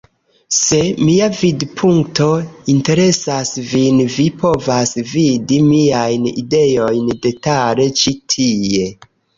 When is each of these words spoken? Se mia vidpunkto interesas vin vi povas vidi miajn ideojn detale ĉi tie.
Se 0.59 0.77
mia 1.09 1.27
vidpunkto 1.41 2.29
interesas 2.75 3.53
vin 3.75 4.01
vi 4.15 4.27
povas 4.45 4.97
vidi 5.13 5.63
miajn 5.71 6.29
ideojn 6.35 7.17
detale 7.29 7.89
ĉi 8.03 8.19
tie. 8.37 8.93